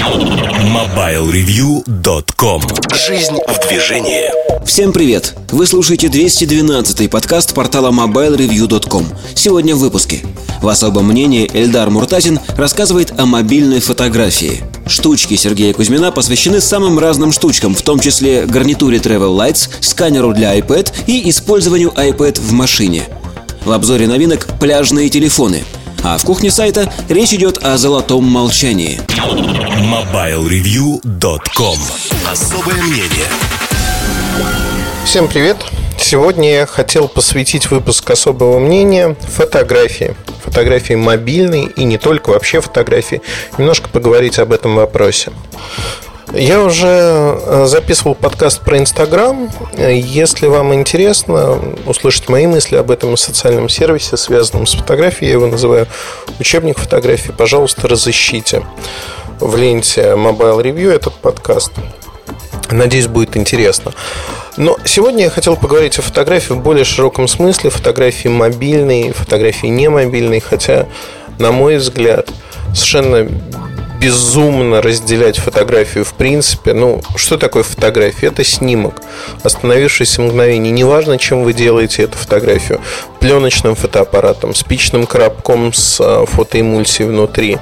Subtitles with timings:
[0.00, 2.62] MobileReview.com
[3.06, 4.30] Жизнь в движении.
[4.64, 5.34] Всем привет!
[5.50, 10.22] Вы слушаете 212-й подкаст портала MobileReview.com Сегодня в выпуске.
[10.62, 14.64] В особом мнении Эльдар Муртазин рассказывает о мобильной фотографии.
[14.86, 20.58] Штучки Сергея Кузьмина посвящены самым разным штучкам, в том числе гарнитуре Travel Lights, сканеру для
[20.58, 23.04] iPad и использованию iPad в машине.
[23.66, 25.62] В обзоре новинок пляжные телефоны–
[26.02, 29.00] а в кухне сайта речь идет о золотом молчании.
[29.80, 31.78] MobileReview.com
[32.30, 33.28] Особое мнение
[35.04, 35.56] Всем привет!
[35.98, 40.16] Сегодня я хотел посвятить выпуск особого мнения фотографии.
[40.44, 43.20] Фотографии мобильной и не только вообще фотографии.
[43.58, 45.30] Немножко поговорить об этом вопросе.
[46.32, 49.50] Я уже э, записывал подкаст про Инстаграм.
[49.76, 55.48] Если вам интересно услышать мои мысли об этом социальном сервисе, связанном с фотографией, я его
[55.48, 55.88] называю
[56.38, 58.64] учебник фотографии, пожалуйста, разыщите
[59.40, 61.72] в ленте Mobile Review этот подкаст.
[62.70, 63.92] Надеюсь, будет интересно.
[64.56, 69.88] Но сегодня я хотел поговорить о фотографии в более широком смысле, фотографии мобильной, фотографии не
[69.88, 70.86] мобильной, хотя,
[71.40, 72.28] на мой взгляд,
[72.72, 73.28] совершенно
[74.00, 76.72] безумно разделять фотографию в принципе.
[76.72, 78.28] Ну, что такое фотография?
[78.28, 78.94] Это снимок,
[79.42, 80.72] остановившийся мгновение.
[80.72, 82.80] Неважно, чем вы делаете эту фотографию.
[83.20, 87.58] Пленочным фотоаппаратом, спичным коробком с а, фотоэмульсией внутри,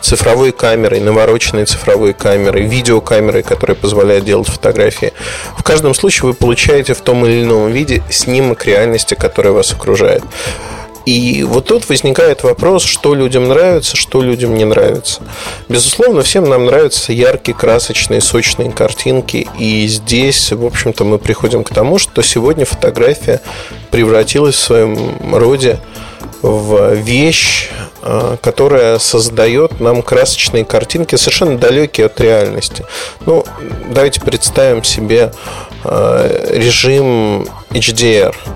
[0.00, 5.12] цифровой камерой, навороченной цифровой камерой, видеокамерой, которая позволяет делать фотографии.
[5.58, 10.22] В каждом случае вы получаете в том или ином виде снимок реальности, которая вас окружает.
[11.06, 15.22] И вот тут возникает вопрос, что людям нравится, что людям не нравится.
[15.68, 19.48] Безусловно, всем нам нравятся яркие, красочные, сочные картинки.
[19.58, 23.40] И здесь, в общем-то, мы приходим к тому, что сегодня фотография
[23.90, 25.80] превратилась в своем роде
[26.40, 27.70] в вещь,
[28.02, 32.84] а, которая создает нам красочные картинки, совершенно далекие от реальности.
[33.26, 33.44] Ну,
[33.90, 35.32] давайте представим себе
[35.84, 38.34] а, режим HDR–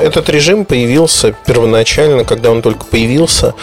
[0.00, 3.54] этот режим появился первоначально, когда он только появился,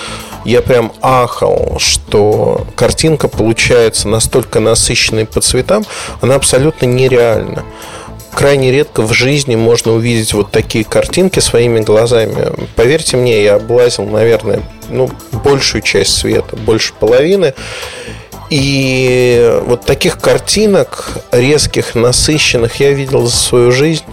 [0.45, 5.85] я прям ахал, что картинка получается настолько насыщенной по цветам,
[6.22, 7.63] она абсолютно нереальна.
[8.34, 12.53] Крайне редко в жизни можно увидеть вот такие картинки своими глазами.
[12.75, 15.09] Поверьте мне, я облазил, наверное, ну,
[15.44, 17.53] большую часть света, больше половины.
[18.50, 24.03] И вот таких картинок резких, насыщенных я видел за свою жизнь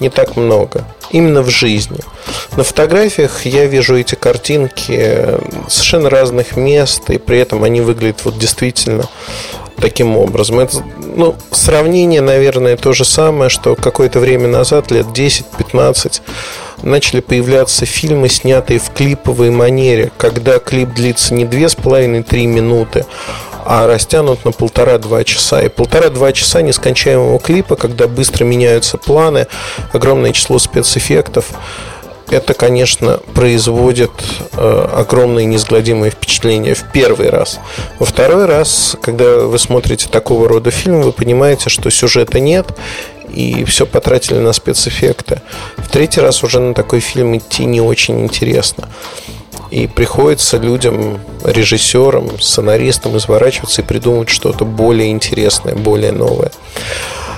[0.00, 1.98] не так много именно в жизни.
[2.56, 5.38] На фотографиях я вижу эти картинки
[5.68, 9.08] совершенно разных мест, и при этом они выглядят вот действительно
[9.80, 10.58] таким образом.
[10.58, 16.20] Это, ну, сравнение, наверное, то же самое, что какое-то время назад, лет 10-15,
[16.82, 23.06] начали появляться фильмы, снятые в клиповой манере, когда клип длится не 2,5-3 минуты,
[23.70, 25.60] а растянут на полтора-два часа.
[25.60, 29.46] И полтора-два часа нескончаемого клипа, когда быстро меняются планы,
[29.92, 31.50] огромное число спецэффектов,
[32.30, 34.10] это, конечно, производит
[34.52, 37.58] э, огромное неизгладимое впечатление в первый раз.
[37.98, 42.68] Во второй раз, когда вы смотрите такого рода фильм, вы понимаете, что сюжета нет,
[43.34, 45.42] и все потратили на спецэффекты.
[45.76, 48.88] В третий раз уже на такой фильм идти не очень интересно.
[49.70, 56.50] И приходится людям, режиссерам, сценаристам изворачиваться и придумывать что-то более интересное, более новое.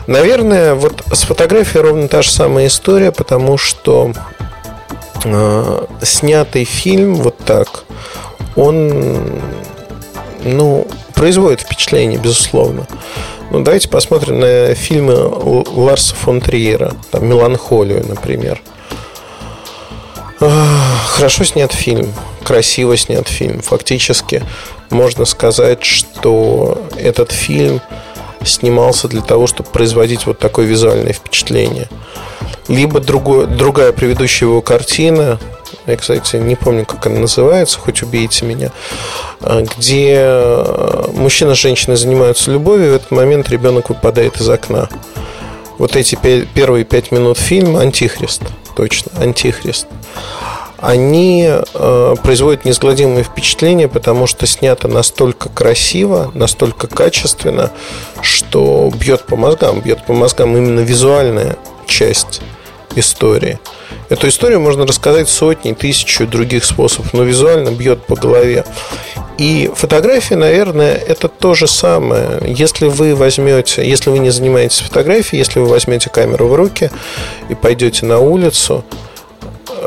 [0.07, 4.13] Наверное, вот с фотографией ровно та же самая история, потому что
[5.25, 7.85] э, снятый фильм вот так,
[8.57, 9.41] он
[10.45, 12.87] ну, производит впечатление, безусловно.
[13.51, 18.63] Ну, давайте посмотрим на фильмы Ларса фон Триера, там, «Меланхолию», например.
[20.41, 22.13] Хорошо снят фильм,
[22.43, 23.61] красиво снят фильм.
[23.61, 24.43] Фактически
[24.89, 27.81] можно сказать, что этот фильм
[28.43, 31.89] снимался для того, чтобы производить вот такое визуальное впечатление.
[32.69, 35.39] Либо другое, другая предыдущая его картина,
[35.87, 38.71] я, кстати, не помню, как она называется, хоть убейте меня,
[39.41, 40.65] где
[41.13, 44.89] мужчина с женщиной занимаются любовью, и в этот момент ребенок выпадает из окна.
[45.81, 46.15] Вот эти
[46.55, 48.43] первые пять минут фильма «Антихрист»,
[48.77, 49.87] точно, «Антихрист»
[50.77, 57.71] они э, производят неизгладимое впечатление, потому что снято настолько красиво, настолько качественно,
[58.23, 61.57] что бьет по мозгам, бьет по мозгам именно визуальная
[61.87, 62.41] часть
[62.95, 63.59] истории.
[64.09, 68.65] Эту историю можно рассказать сотни, тысячи других способов, но визуально бьет по голове.
[69.41, 72.43] И фотография, наверное, это то же самое.
[72.45, 76.91] Если вы возьмете, если вы не занимаетесь фотографией, если вы возьмете камеру в руки
[77.49, 78.85] и пойдете на улицу,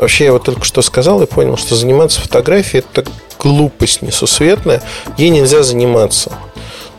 [0.00, 3.08] Вообще, я вот только что сказал и понял, что заниматься фотографией– это
[3.38, 4.82] глупость несусветная.
[5.16, 6.32] Ей нельзя заниматься.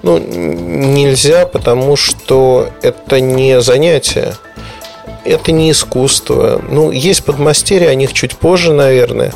[0.02, 4.36] Ну, нельзя, потому что это не занятие,
[5.26, 6.62] это не искусство.
[6.70, 9.34] Ну, есть подмастерья, о них чуть позже, наверное.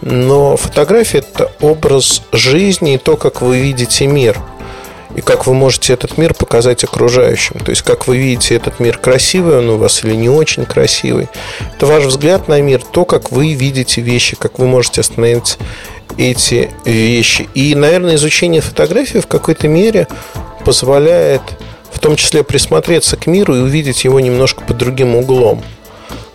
[0.00, 4.38] Но фотография– это образ жизни и то, как вы видите мир.
[5.16, 7.58] И как вы можете этот мир показать окружающим.
[7.60, 11.28] То есть, как вы видите этот мир, красивый он у вас или не очень красивый.
[11.74, 15.58] Это ваш взгляд на мир, то, как вы видите вещи, как вы можете остановить
[16.18, 17.48] эти вещи.
[17.54, 20.06] И, наверное, изучение фотографии в какой-то мере
[20.64, 21.42] позволяет
[21.90, 25.62] в том числе присмотреться к миру и увидеть его немножко под другим углом.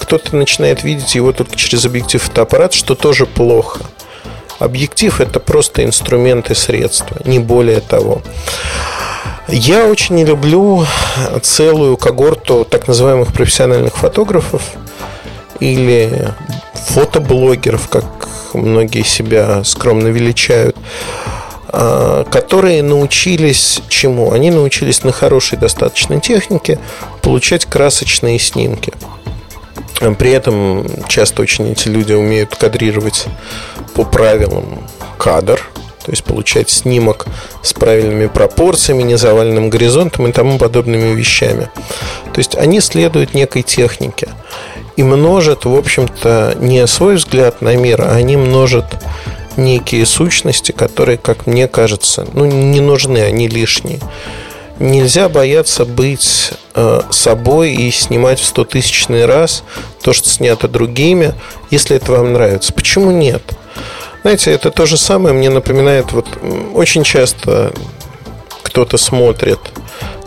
[0.03, 3.79] Кто-то начинает видеть его только через объектив фотоаппарата, что тоже плохо.
[4.59, 8.21] Объектив– это просто инструмент и средство, не более того.
[9.47, 10.85] Я очень не люблю
[11.41, 14.61] целую когорту так называемых профессиональных фотографов
[15.61, 16.33] или
[16.73, 18.03] фотоблогеров, как
[18.53, 20.75] многие себя скромно величают,
[21.69, 24.33] а, которые научились чему?
[24.33, 26.77] Они научились на хорошей достаточной технике
[27.21, 28.91] получать красочные снимки.
[30.11, 33.25] При этом часто очень эти люди умеют кадрировать
[33.93, 35.61] по правилам кадр,
[36.03, 37.25] то есть получать снимок
[37.61, 41.69] с правильными пропорциями, незаваленным горизонтом и тому подобными вещами.
[42.33, 44.29] То есть они следуют некой технике
[44.97, 48.85] и множат, в общем-то, не свой взгляд на мир, а они множат
[49.57, 53.99] некие сущности, которые, как мне кажется, ну, не нужны, они лишние.
[54.83, 59.63] Нельзя бояться быть э, собой и снимать в стотысячный раз
[60.01, 61.33] то, что снято другими,
[61.71, 62.73] если это вам нравится.
[62.73, 63.41] Почему нет?
[64.23, 66.27] Знаете, это то же самое мне напоминает, вот
[66.73, 67.71] очень часто
[68.61, 69.59] кто-то смотрит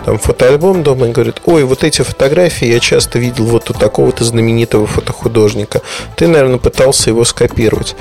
[0.06, 4.24] там фотоальбом дома и говорит, ой, вот эти фотографии я часто видел вот у такого-то
[4.24, 5.82] знаменитого фотохудожника.
[6.16, 7.94] Ты, наверное, пытался его скопировать.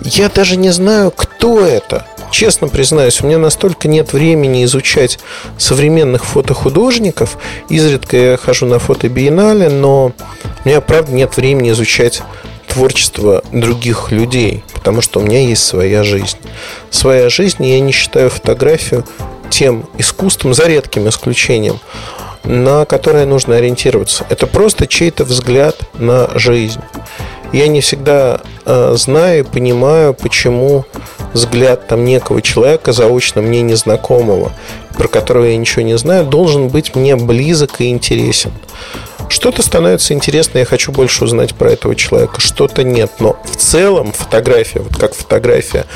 [0.00, 2.06] Я даже не знаю, кто это.
[2.30, 5.18] Честно признаюсь, у меня настолько нет времени изучать
[5.58, 7.36] современных фотохудожников.
[7.68, 10.12] Изредка я хожу на фотобиеннале, но
[10.64, 12.22] у меня, правда, нет времени изучать
[12.68, 16.38] творчество других людей, потому что у меня есть своя жизнь.
[16.90, 19.04] Своя жизнь, я не считаю фотографию
[19.50, 21.80] тем искусством, за редким исключением,
[22.44, 24.24] на которое нужно ориентироваться.
[24.30, 26.80] Это просто чей-то взгляд на жизнь
[27.52, 30.84] я не всегда э, знаю и понимаю, почему
[31.32, 34.52] взгляд там некого человека, заочно мне незнакомого,
[34.96, 38.52] про которого я ничего не знаю, должен быть мне близок и интересен.
[39.28, 43.12] Что-то становится интересно, я хочу больше узнать про этого человека, что-то нет.
[43.20, 45.86] Но в целом фотография, вот как фотография,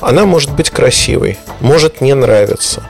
[0.00, 2.82] она может быть красивой, может не нравиться.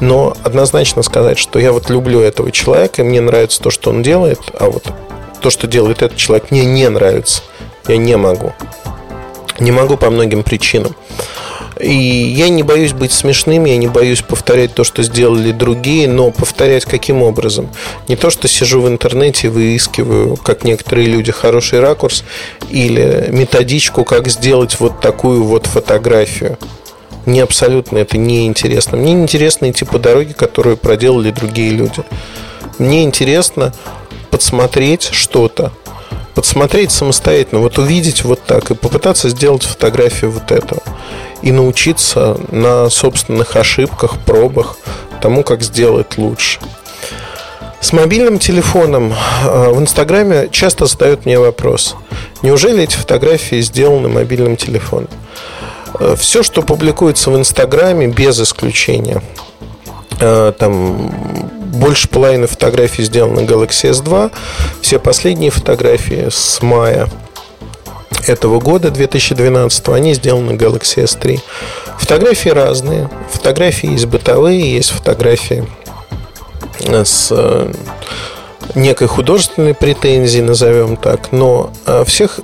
[0.00, 4.02] Но однозначно сказать, что я вот люблю этого человека, и мне нравится то, что он
[4.02, 4.84] делает, а вот
[5.40, 7.42] то, что делает этот человек, мне не нравится.
[7.88, 8.52] Я не могу.
[9.58, 10.94] Не могу по многим причинам.
[11.78, 16.30] И я не боюсь быть смешным, я не боюсь повторять то, что сделали другие, но
[16.30, 17.68] повторять каким образом?
[18.08, 22.24] Не то, что сижу в интернете выискиваю, как некоторые люди, хороший ракурс
[22.70, 26.58] или методичку, как сделать вот такую вот фотографию.
[27.26, 28.96] Мне абсолютно это не интересно.
[28.96, 32.02] Мне интересно идти по дороге, которую проделали другие люди.
[32.78, 33.74] Мне интересно
[34.30, 35.72] подсмотреть что-то,
[36.34, 40.82] подсмотреть самостоятельно, вот увидеть вот так и попытаться сделать фотографию вот этого.
[41.42, 44.76] И научиться на собственных ошибках, пробах
[45.20, 46.60] тому, как сделать лучше.
[47.80, 51.94] С мобильным телефоном э, в Инстаграме часто задают мне вопрос.
[52.42, 55.10] Неужели эти фотографии сделаны мобильным телефоном?
[56.00, 59.22] Э, Все, что публикуется в Инстаграме, без исключения,
[60.18, 61.10] там
[61.76, 64.32] больше половины фотографий сделаны Galaxy S2.
[64.80, 67.08] Все последние фотографии с мая
[68.26, 71.40] этого года, 2012, они сделаны Galaxy S3.
[71.98, 73.10] Фотографии разные.
[73.30, 75.66] Фотографии есть бытовые, есть фотографии
[76.80, 77.72] с э,
[78.74, 81.32] некой художественной претензией, назовем так.
[81.32, 82.40] Но э, всех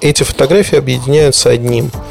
[0.00, 1.90] эти фотографии объединяются одним–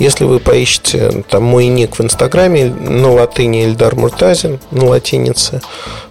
[0.00, 5.60] если вы поищете там мой ник в Инстаграме на латыни Эльдар Муртазин, на латинице,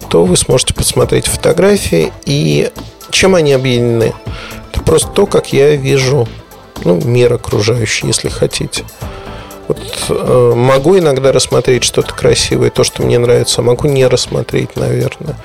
[0.08, 2.70] то вы сможете посмотреть фотографии и
[3.10, 4.14] чем они объединены.
[4.72, 6.28] Это просто то, как я вижу
[6.84, 8.84] ну, мир окружающий, если хотите.
[9.70, 14.74] Вот, э, могу иногда рассмотреть что-то красивое, то, что мне нравится, а могу не рассмотреть,
[14.74, 15.36] наверное.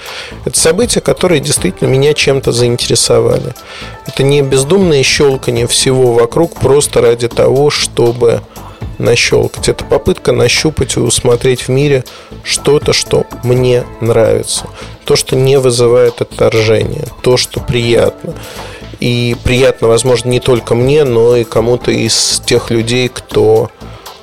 [0.46, 3.54] Это события, которые действительно меня чем-то заинтересовали.
[4.08, 8.42] Это не бездумное щелкание всего вокруг просто ради того, чтобы
[8.98, 9.70] нащелкать.
[9.70, 12.04] Это попытка нащупать и усмотреть в мире
[12.44, 14.66] что-то, что мне нравится.
[15.04, 17.06] То, что не вызывает отторжения.
[17.22, 18.34] То, что приятно.
[19.00, 23.70] И приятно, возможно, не только мне, но и кому-то из тех людей, кто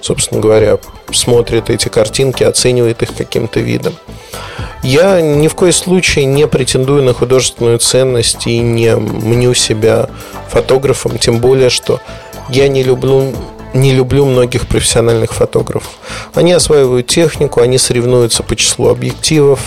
[0.03, 0.79] собственно говоря,
[1.13, 3.95] смотрит эти картинки, оценивает их каким-то видом.
[4.83, 10.11] Я ни в коем случае не претендую на художественную ценность и не мню себя
[10.51, 12.01] фотографом, тем более, что
[12.49, 13.33] я не люблю
[13.75, 15.95] не люблю многих профессиональных фотографов.
[16.35, 19.61] Они осваивают технику, они соревнуются по числу объективов.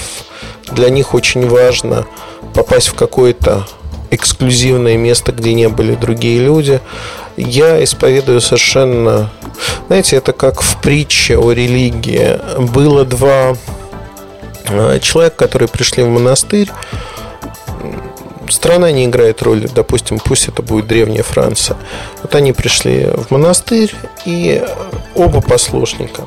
[0.71, 2.05] Для них очень важно
[2.53, 3.65] попасть в какое-то
[4.15, 6.79] эксклюзивное место, где не были другие люди.
[7.37, 9.31] Я исповедую совершенно...
[9.87, 12.39] Знаете, это как в притче о религии.
[12.73, 13.55] Было два
[14.67, 16.71] э, человека, которые пришли в монастырь
[18.49, 19.67] страна не играет роли.
[19.73, 21.77] Допустим, пусть это будет древняя Франция.
[22.21, 23.93] Вот они пришли в монастырь,
[24.25, 24.63] и
[25.15, 26.23] оба послушника.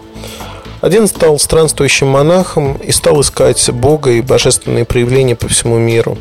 [0.81, 6.19] Один стал странствующим монахом и стал искать Бога и божественные проявления по всему миру.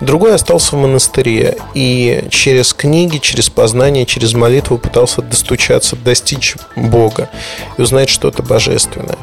[0.00, 7.30] Другой остался в монастыре и через книги, через познание, через молитву пытался достучаться, достичь Бога
[7.78, 9.18] и узнать что-то божественное.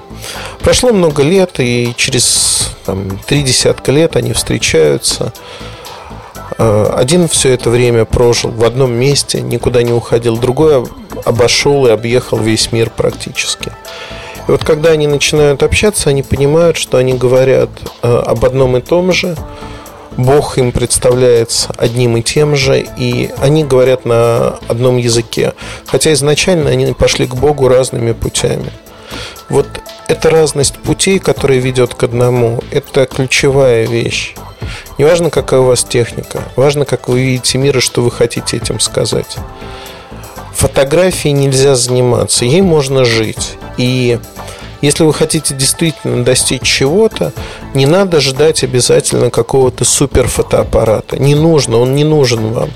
[0.60, 5.34] Прошло много лет, и через там, три десятка лет они встречаются,
[6.58, 10.86] Э, один все это время прожил в одном месте, никуда не уходил, другой
[11.26, 13.72] обошел и объехал весь мир практически.
[14.48, 17.70] И вот когда они начинают общаться, они понимают, что они говорят
[18.02, 19.36] э, об одном и том же,
[20.18, 25.54] Бог им представляется одним и тем же, и они говорят на одном языке.
[25.88, 28.72] Хотя изначально они пошли к Богу разными путями.
[29.50, 29.68] Вот
[30.08, 34.36] эта разность путей, которая ведет к одному, это ключевая вещь.
[34.98, 38.58] Не важно, какая у вас техника, важно, как вы видите мир и что вы хотите
[38.58, 39.38] этим сказать.
[40.64, 43.58] Фотографией нельзя заниматься, ей можно жить.
[43.76, 44.18] И
[44.80, 47.34] если вы хотите действительно достичь чего-то,
[47.74, 51.20] не надо ждать обязательно какого-то супер фотоаппарата.
[51.20, 52.70] Не нужно, он не нужен вам.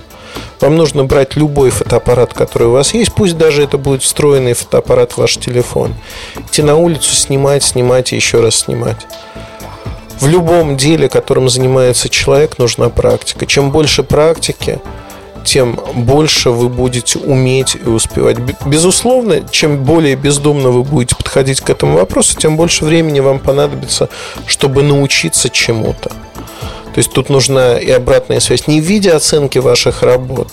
[0.59, 5.13] Вам нужно брать любой фотоаппарат, который у вас есть, пусть даже это будет встроенный фотоаппарат
[5.13, 5.93] в ваш телефон.
[6.35, 9.07] Идти на улицу, снимать, снимать и еще раз снимать.
[10.19, 13.45] В любом деле, которым занимается человек, нужна практика.
[13.45, 14.81] Чем больше практики,
[15.47, 18.37] тем больше вы будете уметь и успевать.
[18.65, 24.09] Безусловно, чем более бездумно вы будете подходить к этому вопросу, тем больше времени вам понадобится,
[24.45, 26.09] чтобы научиться чему-то.
[26.09, 30.49] То есть тут нужна и обратная связь не в виде оценки ваших работ,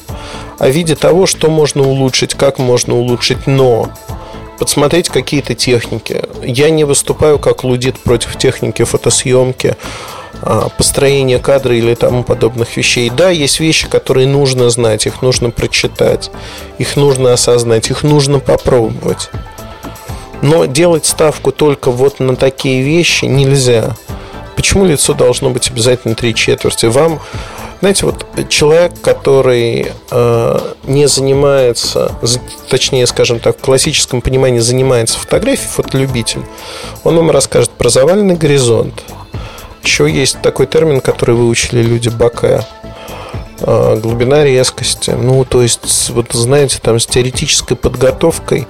[0.61, 3.91] а в виде того, что можно улучшить, как можно улучшить, но
[4.61, 6.23] подсмотреть какие-то техники.
[6.41, 9.77] Я не выступаю как лудит против техники фотосъемки,
[10.77, 13.11] построения кадра или тому подобных вещей.
[13.11, 16.31] Да, есть вещи, которые нужно знать, их нужно прочитать,
[16.79, 19.31] их нужно осознать, их нужно попробовать.
[20.43, 23.97] Но делать ставку только вот на такие вещи нельзя.
[24.57, 26.87] Почему лицо должно быть обязательно три четверти?
[26.87, 27.21] Вам
[27.81, 32.13] знаете, вот человек, который э, не занимается,
[32.71, 36.41] точнее, скажем так, в классическом понимании занимается фотографией, фотолюбитель,
[37.03, 39.05] он вам расскажет про заваленный горизонт.
[39.85, 42.64] Еще есть такой термин, который выучили люди Баке.
[43.61, 45.11] Э, глубина резкости.
[45.11, 48.67] Ну, то есть, вот знаете, там с теоретической подготовкой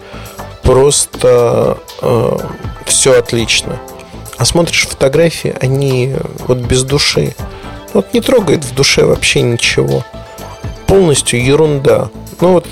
[0.62, 2.38] просто э,
[2.84, 3.80] все отлично.
[4.36, 6.14] А смотришь фотографии, они
[6.48, 7.34] вот без души.
[7.92, 10.04] Вот не трогает в душе вообще ничего.
[10.86, 12.10] Полностью ерунда.
[12.40, 12.66] Ну вот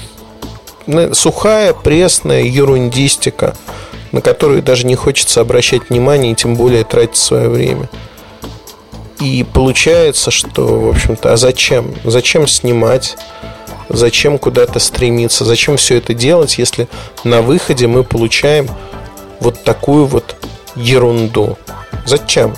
[1.15, 3.55] сухая, пресная ерундистика,
[4.11, 7.89] на которую даже не хочется обращать внимание и тем более тратить свое время.
[9.21, 11.95] И получается, что, в общем-то, а зачем?
[12.05, 13.17] Зачем снимать?
[13.89, 15.45] Зачем куда-то стремиться?
[15.45, 16.89] Зачем все это делать, если
[17.25, 18.69] на выходе мы получаем
[19.41, 20.37] вот такую вот
[20.77, 21.59] ерунду?
[22.07, 22.55] Зачем?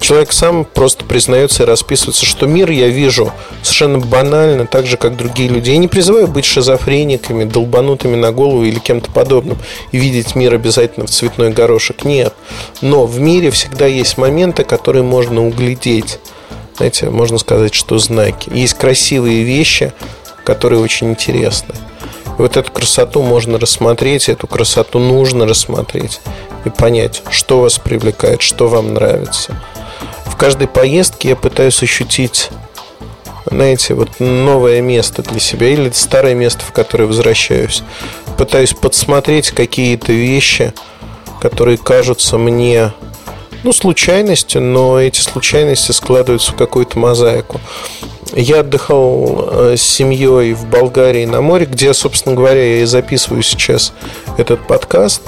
[0.00, 5.16] Человек сам просто признается и расписывается, что мир я вижу совершенно банально, так же, как
[5.16, 5.70] другие люди.
[5.70, 9.58] Я не призываю быть шизофрениками, долбанутыми на голову или кем-то подобным
[9.92, 12.04] и видеть мир обязательно в цветной горошек.
[12.04, 12.34] Нет.
[12.80, 16.18] Но в мире всегда есть моменты, которые можно углядеть.
[16.76, 18.50] Знаете, можно сказать, что знаки.
[18.52, 19.92] Есть красивые вещи,
[20.44, 21.74] которые очень интересны.
[22.38, 26.20] И вот эту красоту можно рассмотреть, эту красоту нужно рассмотреть
[26.64, 29.56] и понять, что вас привлекает, что вам нравится
[30.40, 32.48] каждой поездке я пытаюсь ощутить,
[33.44, 37.82] знаете, вот новое место для себя или старое место, в которое возвращаюсь.
[38.38, 40.72] Пытаюсь подсмотреть какие-то вещи,
[41.42, 42.92] которые кажутся мне
[43.64, 47.60] ну, случайностью, но эти случайности складываются в какую-то мозаику.
[48.32, 53.42] Я отдыхал э, с семьей в Болгарии на море, где, собственно говоря, я и записываю
[53.42, 53.92] сейчас
[54.38, 55.20] этот подкаст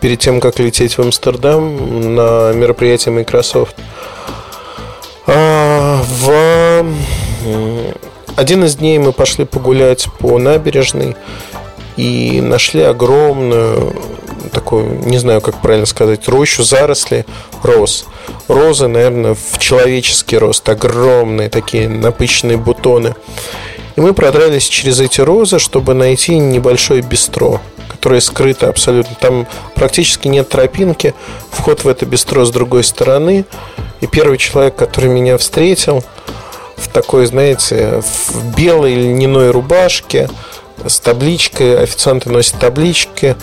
[0.00, 3.76] перед тем, как лететь в Амстердам на мероприятие Microsoft.
[5.26, 6.86] А, в
[8.36, 11.16] один из дней мы пошли погулять по набережной.
[11.96, 13.94] и нашли огромную
[14.52, 17.24] такую, не знаю, как правильно сказать, рощу заросли
[17.62, 18.06] роз.
[18.48, 23.14] Розы, наверное, в человеческий рост, огромные такие напыщенные бутоны.
[23.96, 29.16] И мы продрались через эти розы, чтобы найти небольшое бистро, которое скрыто абсолютно.
[29.18, 31.14] Там практически нет тропинки.
[31.50, 33.46] Вход в это бистро с другой стороны.
[34.02, 36.04] И первый человек, который меня встретил
[36.76, 40.28] в такой, знаете, в белой льняной рубашке,
[40.86, 43.34] с табличкой, официанты носят таблички,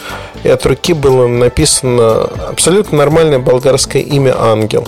[0.43, 4.87] и от руки было написано абсолютно нормальное болгарское имя Ангел.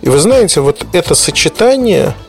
[0.00, 2.14] И вы знаете, вот это сочетание–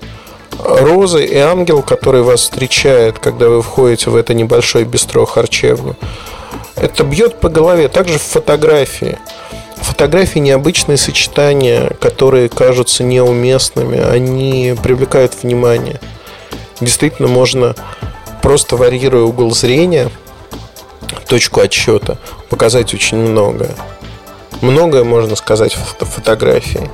[0.60, 5.96] розы и ангел, который вас встречает, когда вы входите в это небольшое бистро харчевню.
[6.76, 7.88] Это бьет по голове.
[7.88, 9.18] Также в фотографии.
[9.78, 16.00] Фотографии необычные сочетания, которые кажутся неуместными, они привлекают внимание.
[16.82, 17.76] Действительно, можно
[18.42, 20.10] просто варьируя угол зрения,
[21.28, 22.18] точку отсчета,
[22.50, 23.76] показать очень многое.
[24.62, 26.90] Многое можно сказать в фотографии.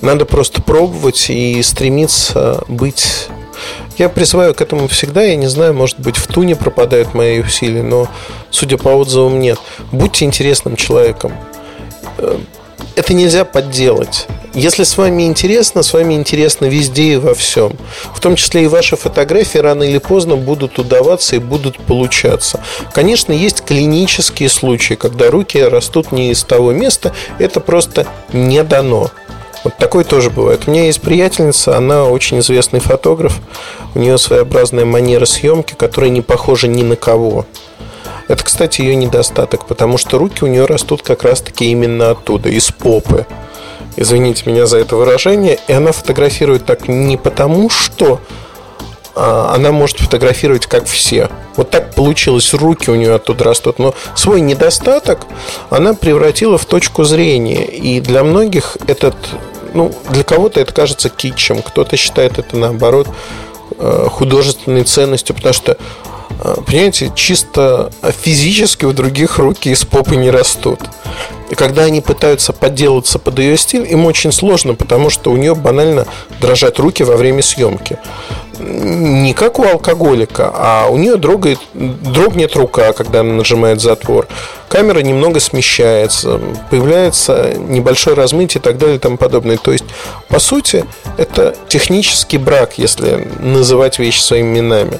[0.00, 3.28] Надо просто пробовать и стремиться быть...
[3.98, 7.82] Я призываю к этому всегда, я не знаю, может быть, в туне пропадают мои усилия,
[7.82, 8.08] но,
[8.50, 9.58] судя по отзывам, нет.
[9.90, 11.32] Будьте интересным человеком.
[12.18, 12.38] Э,
[12.94, 14.26] это нельзя подделать.
[14.54, 17.72] Если с вами интересно, с вами интересно везде и во всем.
[18.14, 22.62] В том числе и ваши фотографии рано или поздно будут удаваться и будут получаться.
[22.94, 29.10] Конечно, есть клинические случаи, когда руки растут не из того места, это просто не дано.
[29.66, 30.60] Вот такой тоже бывает.
[30.68, 33.40] У меня есть приятельница, она очень известный фотограф.
[33.96, 37.46] У нее своеобразная манера съемки, которая не похожа ни на кого.
[38.28, 42.70] Это, кстати, ее недостаток, потому что руки у нее растут как раз-таки именно оттуда, из
[42.70, 43.26] попы.
[43.96, 45.58] Извините меня за это выражение.
[45.66, 48.20] И она фотографирует так не потому, что
[49.16, 51.28] а, она может фотографировать как все.
[51.56, 53.80] Вот так получилось, руки у нее оттуда растут.
[53.80, 55.26] Но свой недостаток
[55.70, 57.64] она превратила в точку зрения.
[57.64, 59.16] И для многих этот
[59.76, 63.08] ну, для кого-то это кажется китчем, кто-то считает это наоборот
[63.78, 65.76] э, художественной ценностью, потому что,
[66.42, 70.80] э, понимаете, чисто физически у других руки из попы не растут.
[71.50, 75.54] И когда они пытаются подделаться под ее стиль, им очень сложно, потому что у нее
[75.54, 76.06] банально
[76.40, 77.98] дрожат руки во время съемки
[78.58, 84.26] не как у алкоголика, а у нее дрогает, дрогнет рука, когда она нажимает затвор.
[84.68, 86.40] Камера немного смещается,
[86.70, 89.56] появляется небольшое размытие и так далее и тому подобное.
[89.56, 89.84] То есть,
[90.28, 90.84] по сути,
[91.16, 94.98] это технический брак, если называть вещи своими именами.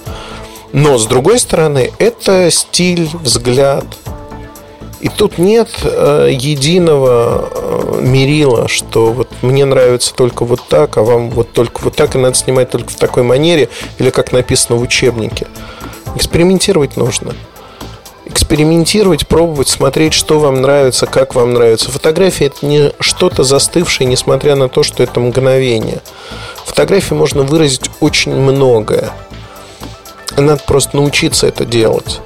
[0.72, 3.84] Но, с другой стороны, это стиль, взгляд,
[5.00, 11.02] и тут нет э, единого э, мерила, что вот мне нравится только вот так, а
[11.02, 14.76] вам вот только вот так, и надо снимать только в такой манере, или как написано
[14.76, 15.46] в учебнике.
[16.14, 17.34] Экспериментировать нужно.
[18.24, 21.90] Экспериментировать, пробовать, смотреть, что вам нравится, как вам нравится.
[21.90, 26.00] Фотография это не что-то застывшее, несмотря на то, что это мгновение.
[26.64, 29.10] Фотографии можно выразить очень многое.
[30.36, 32.20] Надо просто научиться это делать.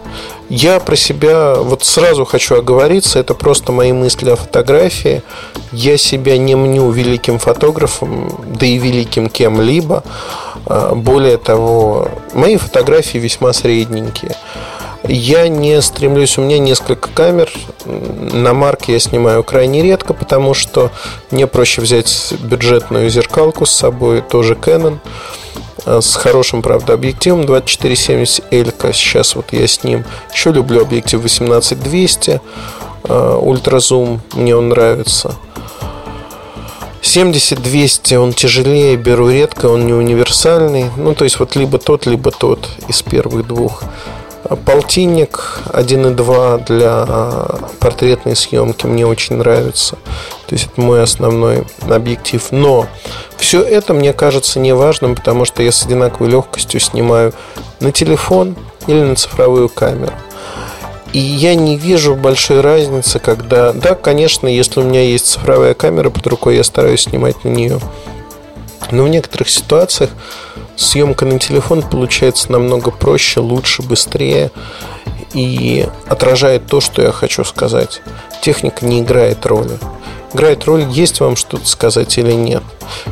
[0.51, 5.23] Я про себя вот сразу хочу оговориться, это просто мои мысли о фотографии.
[5.71, 10.03] Я себя не мню великим фотографом, да и великим кем-либо.
[10.67, 14.35] А, более того, мои фотографии весьма средненькие.
[15.05, 17.49] Я не стремлюсь, у меня несколько камер.
[17.87, 20.91] На марке я снимаю крайне редко, потому что
[21.31, 24.99] мне проще взять бюджетную зеркалку с собой, тоже Canon.
[25.87, 28.93] Э, с хорошим, правда, объективом 2470 Элька.
[28.93, 30.05] Сейчас вот я с ним.
[30.33, 32.41] Еще люблю объектив 18200
[33.09, 34.21] ультразум.
[34.35, 35.35] Мне он нравится.
[37.03, 40.87] 70-200 он тяжелее, беру редко, он не универсальный.
[40.97, 43.83] Ну, то есть вот либо тот, либо тот из первых двух.
[44.65, 47.07] Полтинник 1.2 для
[47.79, 49.97] портретной съемки мне очень нравится.
[50.51, 52.45] То есть это мой основной объектив.
[52.51, 52.89] Но
[53.37, 57.33] все это мне кажется неважным, потому что я с одинаковой легкостью снимаю
[57.79, 58.57] на телефон
[58.89, 60.13] или на цифровую камеру.
[61.13, 63.73] И я не вижу большой разницы, когда...
[63.73, 67.79] Да, конечно, если у меня есть цифровая камера под рукой, я стараюсь снимать на нее.
[68.91, 70.11] Но в некоторых ситуациях
[70.75, 74.51] съемка на телефон получается намного проще, лучше, быстрее
[75.33, 78.03] и отражает то, что я хочу сказать.
[78.43, 79.79] Техника не играет роли.
[80.33, 82.63] Играет роль, есть вам что-то сказать или нет.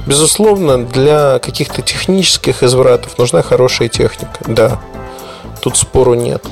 [0.07, 4.39] Безусловно, для каких-то технических извратов нужна хорошая техника.
[4.47, 4.81] Да,
[5.61, 6.45] тут спору нет.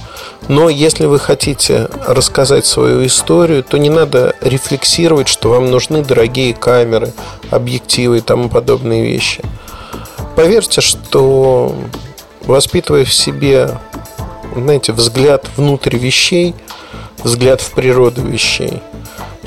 [0.48, 6.54] Но если вы хотите рассказать свою историю, то не надо рефлексировать, что вам нужны дорогие
[6.54, 7.12] камеры,
[7.50, 9.42] объективы и тому подобные вещи.
[10.36, 11.74] Поверьте, что
[12.44, 13.78] воспитывая в себе
[14.62, 16.54] знаете, взгляд внутрь вещей,
[17.22, 18.82] взгляд в природу вещей.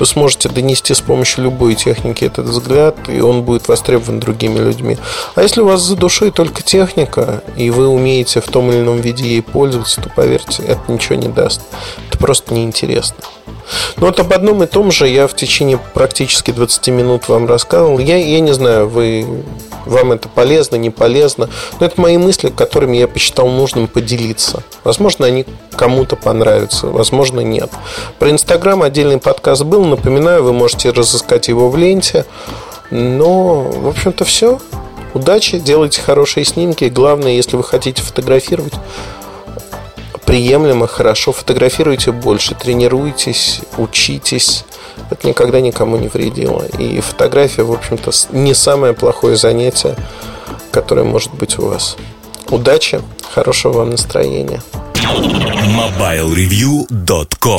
[0.00, 4.96] Вы сможете донести с помощью любой техники этот взгляд, и он будет востребован другими людьми.
[5.34, 9.00] А если у вас за душой только техника, и вы умеете в том или ином
[9.00, 11.60] виде ей пользоваться, то поверьте, это ничего не даст.
[12.08, 13.16] Это просто неинтересно.
[13.96, 17.98] Но вот об одном и том же я в течение практически 20 минут вам рассказывал.
[17.98, 19.44] Я, я не знаю, вы,
[19.90, 21.50] вам это полезно, не полезно.
[21.78, 24.62] Но это мои мысли, которыми я посчитал нужным поделиться.
[24.84, 25.44] Возможно, они
[25.76, 27.70] кому-то понравятся, возможно, нет.
[28.18, 29.84] Про Инстаграм отдельный подкаст был.
[29.84, 32.24] Напоминаю, вы можете разыскать его в ленте.
[32.90, 34.60] Но, в общем-то, все.
[35.12, 36.84] Удачи, делайте хорошие снимки.
[36.84, 38.74] Главное, если вы хотите фотографировать,
[40.24, 41.32] приемлемо, хорошо.
[41.32, 44.64] Фотографируйте больше, тренируйтесь, учитесь.
[45.10, 46.64] Это никогда никому не вредило.
[46.78, 49.96] И фотография, в общем-то, не самое плохое занятие,
[50.70, 51.96] которое может быть у вас.
[52.48, 53.00] Удачи,
[53.32, 54.62] хорошего вам настроения.
[54.94, 57.58] MobileReview.com